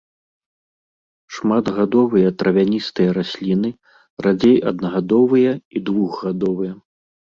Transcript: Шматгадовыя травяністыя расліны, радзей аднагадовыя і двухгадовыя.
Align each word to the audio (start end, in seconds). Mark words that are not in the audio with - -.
Шматгадовыя 1.35 2.33
травяністыя 2.41 3.09
расліны, 3.21 3.69
радзей 4.25 4.57
аднагадовыя 4.75 5.51
і 5.75 5.89
двухгадовыя. 5.89 6.73